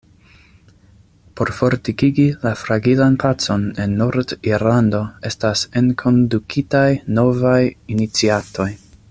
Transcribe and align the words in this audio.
Por 1.39 1.51
fortikigi 1.57 2.25
la 2.45 2.53
fragilan 2.61 3.17
pacon 3.25 3.67
en 3.85 3.93
Nord-Irlando 3.99 5.03
estas 5.33 5.63
enkondukitaj 5.83 6.87
novaj 7.21 7.61
iniciatoj. 7.99 8.69